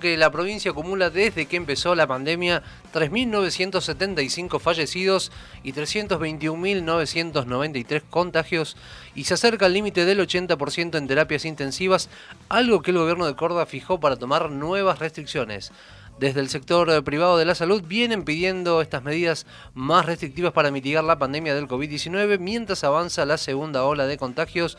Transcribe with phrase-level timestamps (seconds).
[0.00, 2.62] que la provincia acumula desde que empezó la pandemia
[2.94, 5.32] 3.975 fallecidos
[5.64, 8.76] y 321.993 contagios
[9.16, 12.10] y se acerca al límite del 80% en terapias intensivas,
[12.48, 15.72] algo que el gobierno de Córdoba fijó para tomar nuevas restricciones.
[16.20, 21.02] Desde el sector privado de la salud vienen pidiendo estas medidas más restrictivas para mitigar
[21.02, 24.78] la pandemia del COVID-19 mientras avanza la segunda ola de contagios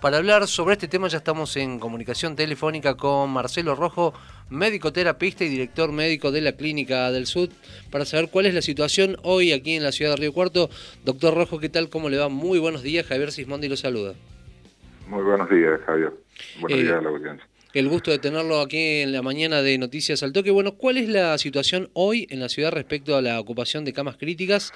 [0.00, 4.14] para hablar sobre este tema ya estamos en comunicación telefónica con Marcelo Rojo,
[4.50, 7.50] médico terapista y director médico de la Clínica del Sud,
[7.90, 10.68] para saber cuál es la situación hoy aquí en la ciudad de Río Cuarto.
[11.04, 11.88] Doctor Rojo, ¿qué tal?
[11.88, 12.28] ¿Cómo le va?
[12.28, 13.06] Muy buenos días.
[13.06, 14.14] Javier Sismondi lo saluda.
[15.08, 16.12] Muy buenos días, Javier.
[16.60, 17.53] Buenos días a la audiencia.
[17.74, 20.52] El gusto de tenerlo aquí en la mañana de Noticias al Toque.
[20.52, 24.16] Bueno, ¿cuál es la situación hoy en la ciudad respecto a la ocupación de camas
[24.16, 24.72] críticas?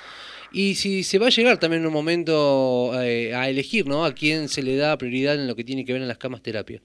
[0.51, 4.05] Y si se va a llegar también en un momento eh, a elegir, ¿no?
[4.05, 6.43] A quién se le da prioridad en lo que tiene que ver en las camas
[6.43, 6.81] terapia.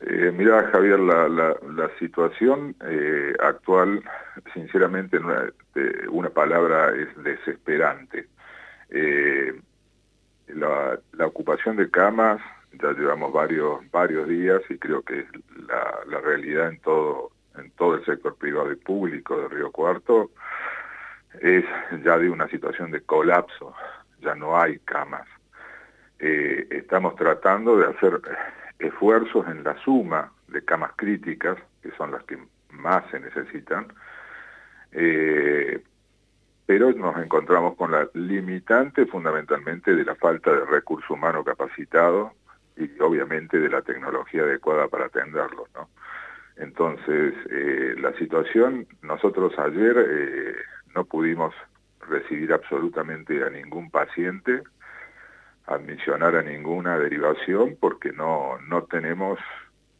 [0.00, 4.02] Eh, mira, Javier, la, situación eh, actual,
[4.54, 5.52] sinceramente, una,
[6.08, 8.26] una, palabra es desesperante.
[8.88, 9.52] Eh,
[10.46, 12.40] la ocupación de camas
[12.80, 15.26] ya llevamos varios varios días y creo que
[15.66, 20.30] la, la realidad en todo en todo el sector privado y público de Río Cuarto
[21.40, 21.64] es
[22.04, 23.74] ya de una situación de colapso,
[24.20, 25.26] ya no hay camas.
[26.18, 28.20] Eh, estamos tratando de hacer
[28.78, 32.38] esfuerzos en la suma de camas críticas, que son las que
[32.70, 33.86] más se necesitan,
[34.92, 35.82] eh,
[36.66, 42.32] pero nos encontramos con la limitante fundamentalmente de la falta de recurso humano capacitado
[42.76, 45.88] y obviamente de la tecnología adecuada para atenderlo, ¿no?
[46.56, 50.54] Entonces, eh, la situación, nosotros ayer eh,
[50.94, 51.54] no pudimos
[52.08, 54.62] recibir absolutamente a ningún paciente,
[55.66, 59.38] admisionar a ninguna derivación porque no, no tenemos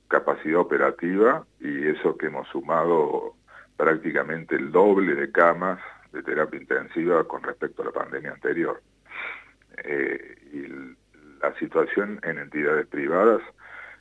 [0.08, 3.34] capacidad operativa y eso que hemos sumado
[3.76, 5.80] prácticamente el doble de camas
[6.12, 8.82] de terapia intensiva con respecto a la pandemia anterior.
[9.84, 10.36] Eh,
[11.42, 13.42] la situación en entidades privadas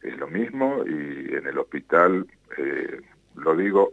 [0.02, 2.26] es lo mismo y en el hospital
[2.58, 3.02] eh,
[3.36, 3.90] lo digo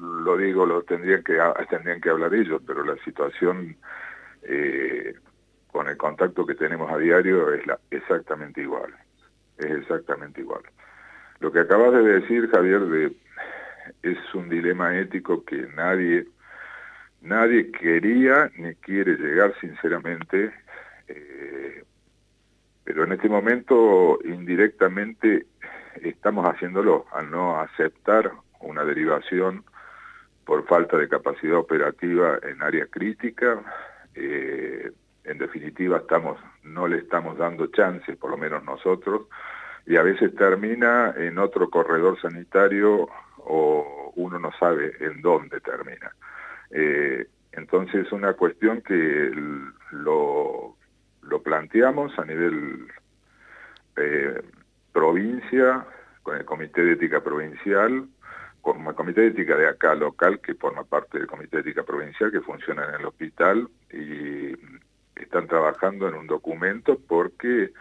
[0.00, 1.38] lo digo lo tendrían que
[1.68, 3.76] tendrían que hablar ellos pero la situación
[4.42, 5.14] eh,
[5.70, 8.94] con el contacto que tenemos a diario es exactamente igual
[9.58, 10.62] es exactamente igual.
[11.40, 13.12] Lo que acabas de decir Javier
[14.02, 16.26] es un dilema ético que nadie
[17.20, 20.52] nadie quería ni quiere llegar sinceramente
[21.08, 21.84] eh,
[22.88, 25.44] pero en este momento indirectamente
[26.00, 29.62] estamos haciéndolo al no aceptar una derivación
[30.46, 33.60] por falta de capacidad operativa en área crítica.
[34.14, 34.90] Eh,
[35.24, 39.26] en definitiva, estamos no le estamos dando chances, por lo menos nosotros,
[39.84, 43.06] y a veces termina en otro corredor sanitario
[43.36, 46.10] o uno no sabe en dónde termina.
[46.70, 49.30] Eh, entonces es una cuestión que
[49.90, 50.77] lo
[51.28, 52.88] lo planteamos a nivel
[53.96, 54.42] eh,
[54.92, 55.84] provincia,
[56.22, 58.06] con el Comité de Ética Provincial,
[58.60, 61.82] con el Comité de Ética de acá local, que forma parte del Comité de Ética
[61.84, 64.52] Provincial, que funciona en el hospital, y
[65.16, 67.72] están trabajando en un documento porque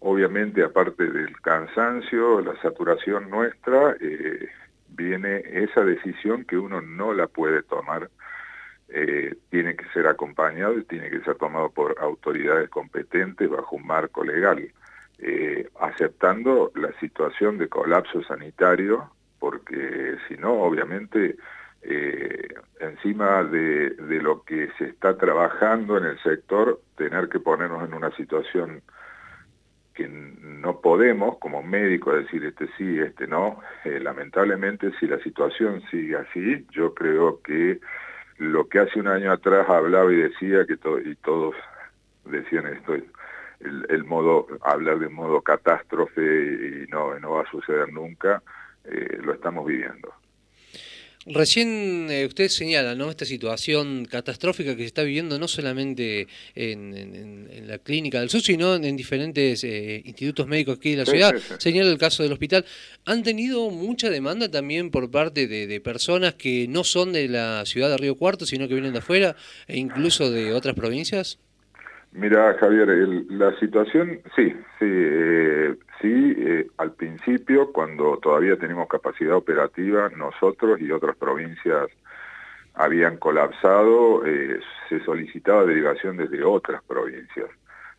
[0.00, 4.48] obviamente aparte del cansancio, la saturación nuestra, eh,
[4.88, 8.10] viene esa decisión que uno no la puede tomar
[8.98, 13.86] eh, tiene que ser acompañado y tiene que ser tomado por autoridades competentes bajo un
[13.86, 14.72] marco legal,
[15.18, 21.36] eh, aceptando la situación de colapso sanitario, porque si no, obviamente,
[21.82, 22.48] eh,
[22.80, 27.92] encima de, de, lo que se está trabajando en el sector, tener que ponernos en
[27.92, 28.80] una situación
[29.92, 36.16] que no podemos como médico decir este sí, este no, lamentablemente si la situación sigue
[36.16, 37.78] así, yo creo que
[38.38, 40.74] lo que hace un año atrás hablaba y decía que
[41.04, 41.54] y todos
[42.24, 47.92] decían esto el, el, modo hablar de modo catástrofe y no no va a suceder
[47.92, 48.42] nunca
[48.84, 50.12] eh, lo estamos viviendo
[51.26, 53.10] Recién eh, usted señala ¿no?
[53.10, 58.76] esta situación catastrófica que se está viviendo no solamente en, la clínica del sur, sino
[58.76, 61.34] en, diferentes eh, institutos médicos aquí de la ciudad.
[61.58, 62.64] Señala el caso del hospital.
[63.06, 67.90] ¿Han tenido mucha demanda también por parte de, personas que no son de la ciudad
[67.90, 69.34] de Río Cuarto, sino que vienen de afuera
[69.66, 71.38] e incluso de otras provincias?
[72.12, 72.88] Mira, Javier,
[73.30, 80.80] la situación, sí, sí, eh, sí, eh, al principio, cuando todavía tenemos capacidad operativa, nosotros
[80.80, 81.86] y otras provincias
[82.74, 87.48] habían colapsado, eh, se solicitaba derivación desde otras provincias.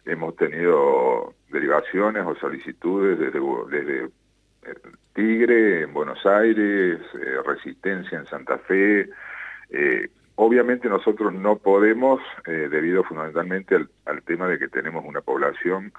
[0.06, 3.40] Hemos tenido derivaciones o solicitudes desde,
[3.70, 4.10] desde
[5.14, 7.00] Tigre en Buenos Aires,
[7.46, 9.10] Resistencia en Santa Fe.
[10.36, 13.76] obviamente nosotros no podemos, debido fundamentalmente
[14.06, 15.92] al, tema de que tenemos una población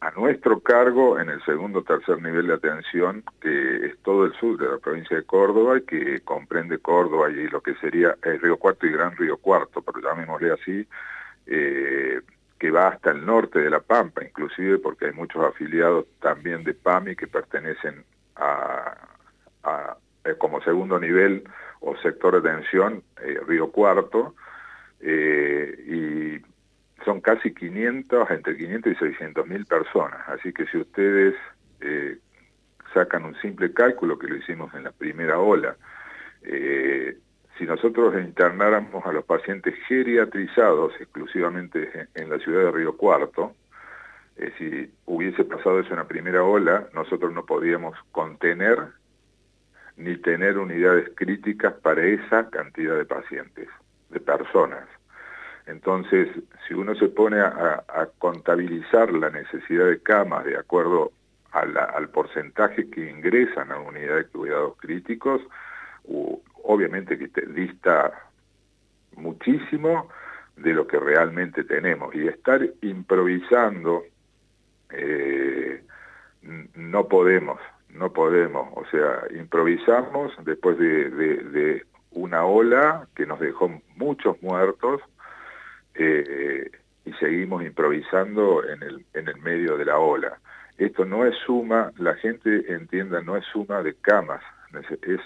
[0.00, 4.32] a nuestro cargo en el segundo o tercer nivel de atención, que es todo el
[4.34, 8.40] sur de la provincia de Córdoba y que comprende Córdoba y lo que sería el
[8.40, 10.86] Río Cuarto y Gran Río Cuarto, pero llamémosle así,
[11.46, 12.20] eh,
[12.58, 16.74] que va hasta el norte de La Pampa, inclusive porque hay muchos afiliados también de
[16.74, 18.04] PAMI que pertenecen
[18.36, 18.96] a,
[20.24, 21.42] eh, como segundo nivel
[21.80, 24.34] o sector de atención, eh, Río Cuarto,
[25.00, 26.40] y
[27.08, 31.34] son casi 500, entre 500 y 600 mil personas, así que si ustedes
[31.80, 32.18] eh,
[32.92, 35.74] sacan un simple cálculo que lo hicimos en la primera ola,
[36.42, 37.16] eh,
[37.56, 43.54] si nosotros internáramos a los pacientes geriatrizados exclusivamente en la ciudad de Río Cuarto,
[44.36, 48.88] eh, si hubiese pasado eso en la primera ola, nosotros no podíamos contener
[49.96, 53.68] ni tener unidades críticas para esa cantidad de pacientes,
[54.10, 54.86] de personas.
[55.68, 56.28] Entonces,
[56.66, 57.84] si uno se pone a,
[58.18, 61.12] contabilizar la necesidad de camas de acuerdo
[61.52, 65.42] al porcentaje que ingresan a unidad de cuidados críticos,
[66.62, 68.12] obviamente que dista
[69.16, 70.08] muchísimo
[70.56, 72.14] de lo que realmente tenemos.
[72.14, 74.04] Y estar improvisando
[74.90, 75.82] eh,
[76.74, 77.60] no podemos,
[77.90, 78.68] no podemos.
[78.74, 85.02] O sea, improvisamos después de una ola que nos dejó muchos muertos,
[85.98, 86.70] eh,
[87.04, 90.38] y seguimos improvisando en el, en el medio de la ola.
[90.76, 94.42] Esto no es suma, la gente entienda, no es suma de camas,
[95.02, 95.20] es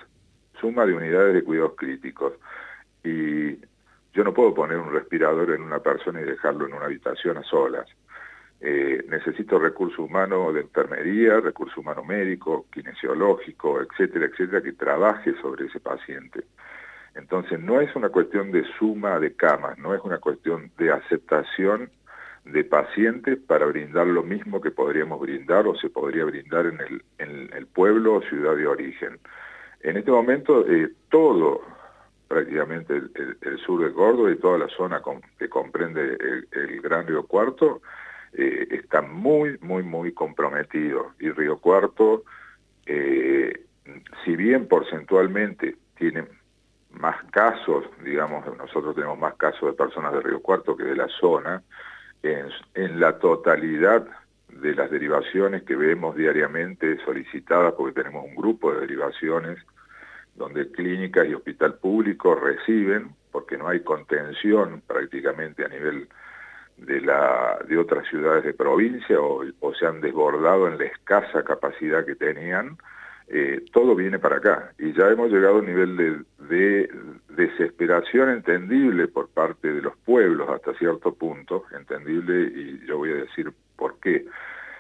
[0.61, 2.35] suma de unidades de cuidados críticos.
[3.05, 3.57] Y
[4.15, 7.43] yo no puedo poner un respirador en una persona y dejarlo en una habitación a
[7.43, 7.87] solas.
[8.61, 15.67] Eh, necesito recurso humano de enfermería, recurso humano médico, kinesiológico, etcétera, etcétera, que trabaje sobre
[15.67, 16.45] ese paciente.
[17.15, 21.91] Entonces no es una cuestión de suma de camas, no es una cuestión de aceptación
[22.45, 27.51] de pacientes para brindar lo mismo que podríamos brindar o se podría brindar en el,
[27.53, 29.19] el pueblo o ciudad de origen.
[29.83, 31.61] En este momento eh, todo,
[32.29, 35.03] prácticamente el, sur de Córdoba y toda la zona
[35.39, 36.17] que comprende
[36.53, 37.83] el, Gran Río Cuarto,
[38.33, 41.13] eh, está muy, muy, muy comprometido.
[41.19, 42.23] Y Río Cuarto,
[42.87, 43.65] eh,
[44.25, 46.25] si bien porcentualmente tiene
[47.03, 51.09] más casos, digamos, nosotros tenemos más casos de personas de Río Cuarto que de la
[51.09, 51.61] zona,
[52.23, 54.07] en, la totalidad
[54.49, 59.59] de las derivaciones que vemos diariamente solicitadas, porque tenemos un grupo de derivaciones
[60.37, 66.09] donde clínicas y hospital público reciben, porque no hay contención prácticamente a nivel
[66.77, 71.43] de, la, de otras ciudades de provincia o, o se han desbordado en la escasa
[71.43, 72.79] capacidad que tenían,
[73.35, 74.75] eh, todo viene para acá.
[74.79, 75.97] Y ya hemos llegado a un nivel
[76.51, 76.91] de,
[77.31, 83.15] desesperación entendible por parte de los pueblos hasta cierto punto, entendible, y yo voy a
[83.15, 84.27] decir por qué.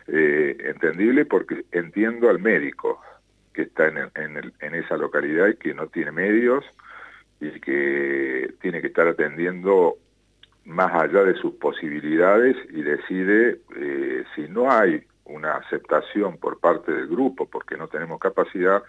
[0.06, 3.00] Eh, entendible porque entiendo al médico
[3.54, 6.62] que está en, esa localidad y que no tiene medios
[7.40, 9.96] y que tiene que estar atendiendo
[10.66, 16.92] más allá de sus posibilidades y decide eh, si no hay una aceptación por parte
[16.92, 18.82] del grupo porque no tenemos capacidad,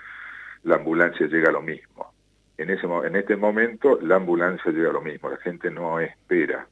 [0.63, 2.13] la ambulancia llega a lo mismo.
[2.57, 6.67] En, ese, en este momento la ambulancia llega a lo mismo, la gente no espera,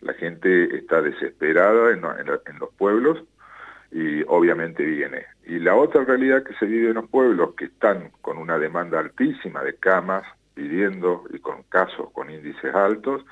[0.00, 3.22] la gente está desesperada en, en los pueblos
[3.90, 5.26] y obviamente viene.
[5.44, 8.98] Y la otra realidad que se vive en los pueblos, que están con una demanda
[8.98, 10.24] altísima de camas,
[10.54, 13.24] pidiendo y con casos con índices altos,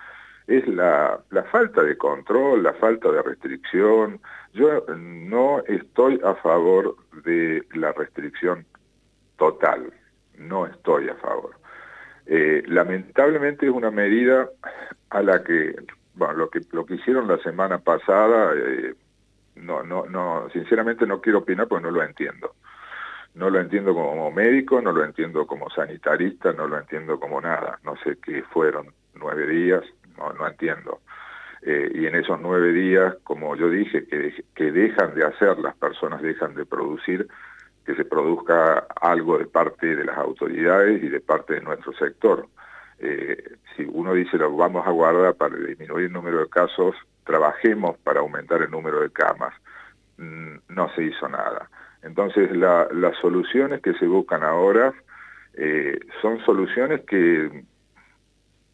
[0.47, 4.21] es la, la falta de control, la falta de restricción.
[4.53, 8.67] Yo no estoy a favor de la restricción
[9.37, 9.93] total,
[10.39, 11.57] no estoy a favor.
[12.27, 14.49] Eh, lamentablemente es una medida
[15.11, 15.75] a la que,
[16.15, 18.95] bueno, lo que, lo que hicieron la semana pasada, eh,
[19.57, 22.55] no, no, no, sinceramente no quiero opinar porque no lo entiendo.
[23.35, 27.81] No lo entiendo como médico, no lo entiendo como sanitarista, no lo entiendo como nada.
[27.83, 29.83] No sé qué fueron nueve días,
[30.17, 31.01] no, entiendo.
[31.63, 35.75] Eh, y en esos nueve días, como yo dije, que, que dejan de hacer, las
[35.77, 37.27] personas dejan de producir,
[37.85, 42.49] que se produzca algo de parte de las autoridades y de parte de nuestro sector.
[42.99, 46.95] Eh, si uno dice lo vamos a guardar para disminuir el número de casos,
[47.25, 49.55] trabajemos para aumentar el número de camas.
[50.17, 51.69] Mm, no se hizo nada.
[52.03, 54.93] Entonces las soluciones que se buscan ahora
[55.55, 57.65] eh, son soluciones que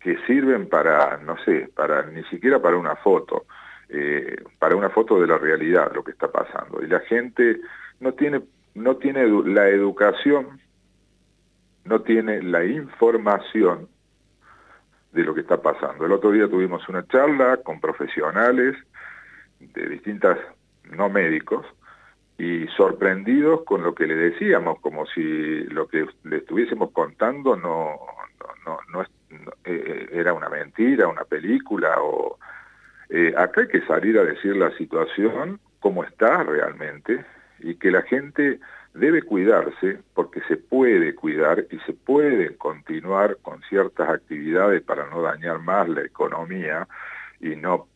[0.00, 3.45] que sirven para, no sé, para ni siquiera para una foto,
[3.88, 6.83] eh, para una foto de la realidad, lo que está pasando.
[6.83, 7.61] Y la gente
[8.00, 8.40] no tiene
[8.75, 10.61] no tiene la educación,
[11.85, 13.88] no tiene la información
[15.12, 16.07] de lo que está pasando.
[16.07, 18.76] El otro día tuvimos una charla con profesionales
[19.59, 20.38] de distintas,
[20.85, 21.66] no médicos,
[22.38, 27.99] y sorprendidos con lo que le decíamos, como si lo que le estuviésemos contando no,
[28.64, 29.07] no, no, eh,
[29.64, 32.38] era una mentira, una película, o
[33.08, 37.25] eh, acá hay que salir a decir la situación como está realmente,
[37.60, 38.60] y que la gente
[38.94, 45.22] debe cuidarse porque se puede cuidar y se puede continuar con ciertas actividades para no
[45.22, 46.88] dañar más la economía
[47.40, 47.87] y no,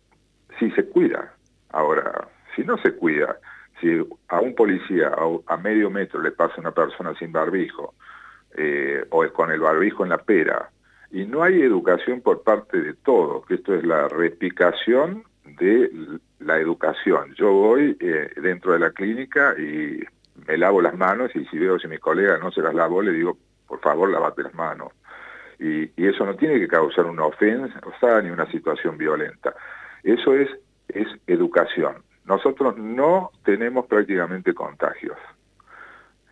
[0.59, 1.35] si se cuida.
[1.71, 3.39] Ahora, si no se cuida,
[3.81, 5.13] si a un policía
[5.47, 7.95] a, medio metro le pasa una persona sin barbijo
[8.57, 10.71] eh, o con el barbijo en la pera
[11.15, 15.89] y no hay educación por parte de todos, que esto es la replicación de
[16.41, 17.33] la educación.
[17.37, 20.01] Yo voy eh, dentro de la clínica y
[20.49, 23.13] me lavo las manos y si veo si mi colega no se las lavó, le
[23.13, 24.89] digo, por favor, lavate las manos.
[25.61, 29.55] Y, y eso no tiene que causar una ofensa ni una situación violenta.
[30.03, 30.51] Eso es,
[30.89, 32.03] es educación.
[32.25, 35.17] Nosotros no tenemos prácticamente contagios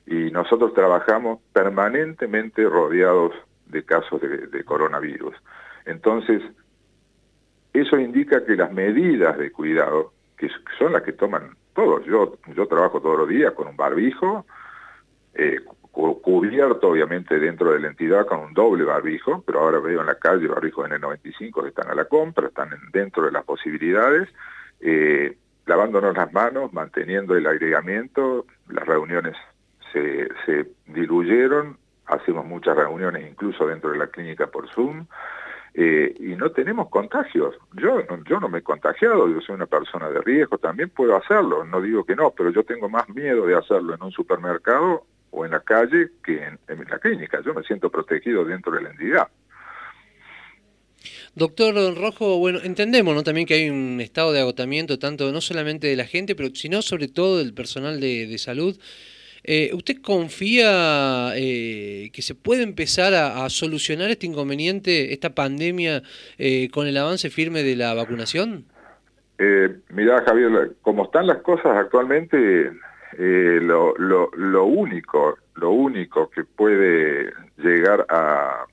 [0.06, 3.32] y nosotros trabajamos permanentemente rodeados
[3.72, 5.34] de casos de, coronavirus.
[5.86, 6.42] Entonces,
[7.72, 10.48] eso indica que las medidas de cuidado, que
[10.78, 14.46] son las que toman todos, yo, yo trabajo todos los días con un barbijo,
[15.34, 15.58] eh,
[15.90, 20.14] cubierto obviamente dentro de la entidad con un doble barbijo, pero ahora veo en la
[20.14, 24.28] calle barbijos N95 que están a la compra, están dentro de las posibilidades,
[24.80, 25.36] eh,
[25.66, 29.36] lavándonos las manos, manteniendo el agregamiento, las reuniones
[29.92, 35.06] se, se diluyeron, hacemos muchas reuniones incluso dentro de la clínica por Zoom,
[35.74, 37.54] eh, y no tenemos contagios.
[37.72, 41.16] Yo no, yo no me he contagiado, yo soy una persona de riesgo, también puedo
[41.16, 45.06] hacerlo, no digo que no, pero yo tengo más miedo de hacerlo en un supermercado
[45.30, 47.40] o en la calle que en, en la clínica.
[47.44, 49.28] Yo me siento protegido dentro de la entidad.
[51.34, 53.22] Doctor Rojo, bueno, entendemos ¿no?
[53.22, 56.82] también que hay un estado de agotamiento tanto no solamente de la gente, pero sino
[56.82, 58.78] sobre todo del personal de, salud.
[59.44, 66.02] Eh, ¿Usted confía eh, que se puede empezar a, solucionar este inconveniente, esta pandemia,
[66.38, 68.64] eh, con el avance firme de la vacunación?
[69.38, 72.72] Eh, mirá, Javier, como están las cosas actualmente,
[73.18, 78.64] lo, lo, lo único, lo único que puede llegar a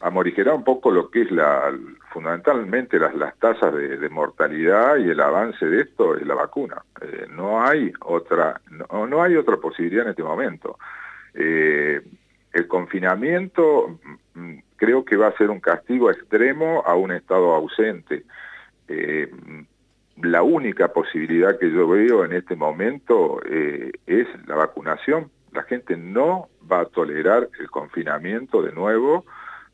[0.00, 1.72] a morigerar un poco lo que es la
[2.12, 6.82] fundamentalmente las, las tasas de, mortalidad y el avance de esto es la vacuna.
[7.00, 10.78] Eh, no hay otra no, no, hay otra posibilidad en este momento.
[11.34, 12.00] Eh,
[12.52, 13.98] el confinamiento
[14.34, 18.24] mm, creo que va a ser un castigo extremo a un estado ausente.
[18.88, 19.30] Eh,
[20.22, 25.30] la única posibilidad que yo veo en este momento es la vacunación.
[25.52, 29.24] La gente no va a tolerar el confinamiento de nuevo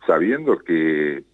[0.07, 1.25] sabiendo que,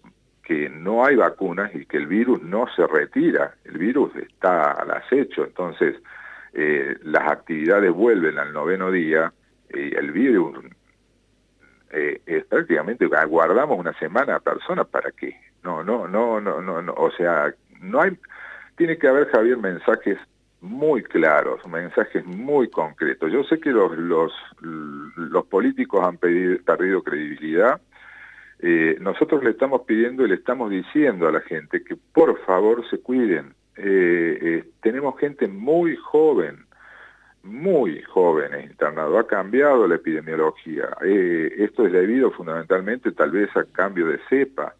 [0.43, 4.91] que no hay vacunas y que el virus no se retira, el virus está al
[4.91, 5.95] acecho, entonces
[6.53, 9.31] eh, las actividades vuelven al noveno día
[9.69, 10.59] y el virus
[11.91, 16.81] eh, es prácticamente aguardamos una semana a personas para qué no no no no no
[16.81, 16.93] no.
[16.93, 18.17] O sea no hay
[18.75, 20.17] tiene que haber Javier mensajes
[20.59, 23.31] muy claros mensajes muy concretos.
[23.31, 27.79] Yo sé que los los los políticos han perdido credibilidad
[28.63, 32.87] eh, nosotros le estamos pidiendo y le estamos diciendo a la gente que por favor
[32.89, 33.55] se cuiden.
[33.75, 36.65] Eh, eh, tenemos gente muy joven,
[37.41, 39.17] muy joven internado.
[39.17, 40.89] Ha cambiado la epidemiología.
[41.01, 44.75] esto es debido fundamentalmente tal vez a cambio de cepa.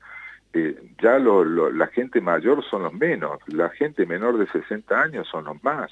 [1.02, 5.64] ya la gente mayor son los menos, la gente menor de 60 años son los
[5.64, 5.90] más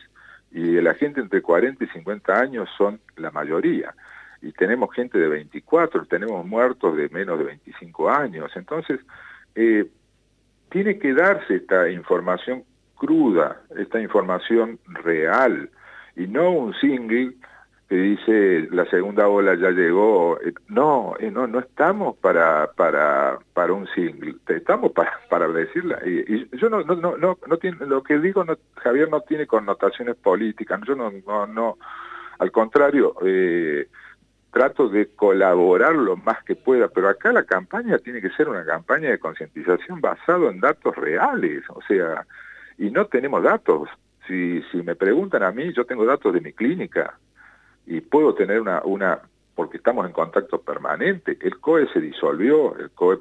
[0.51, 3.95] y la gente entre 40 y 50 años son la mayoría
[4.41, 8.51] y tenemos gente de 24, tenemos muertos de menos de 25 años.
[8.55, 8.99] Entonces,
[9.55, 9.85] eh,
[10.69, 12.63] tiene que darse esta información
[12.95, 15.69] cruda, esta información real,
[16.15, 17.33] y no un single
[17.89, 20.39] que dice la segunda ola ya llegó.
[20.41, 25.99] Eh, no, eh, no, no estamos para, para, para un single, estamos para, para decirla.
[26.05, 30.15] Y, yo no, no, no, no, tiene, lo que digo, no, Javier, no tiene connotaciones
[30.17, 31.77] políticas, yo no, no, no
[32.37, 33.87] al contrario, eh,
[34.51, 38.65] trato de colaborar lo más que pueda, pero acá la campaña tiene que ser una
[38.65, 42.25] campaña de concientización basado en datos reales, o sea,
[42.77, 43.89] y no tenemos datos.
[44.27, 47.17] Si, si me preguntan a mí, yo tengo datos de mi clínica
[47.85, 49.19] y puedo tener una, una,
[49.55, 51.37] porque estamos en contacto permanente.
[51.41, 53.19] El COE se disolvió, el COE,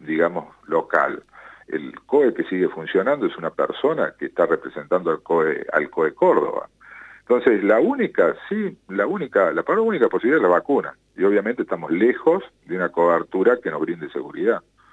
[0.00, 1.22] digamos, local.
[1.68, 6.14] El COE que sigue funcionando es una persona que está representando al COE, al COE
[6.14, 6.68] Córdoba.
[7.28, 10.94] Entonces, la única, sí, la única, la única posibilidad es la vacuna.
[11.14, 14.62] Y obviamente estamos lejos de una cobertura que nos brinde seguridad.